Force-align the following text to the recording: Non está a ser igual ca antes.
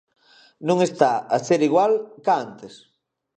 Non 0.67 0.77
está 0.87 1.11
a 1.35 1.37
ser 1.47 1.59
igual 1.69 1.91
ca 2.25 2.33
antes. 2.45 2.73